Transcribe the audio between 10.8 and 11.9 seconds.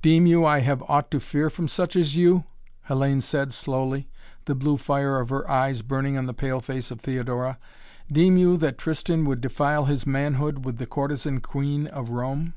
courtesan queen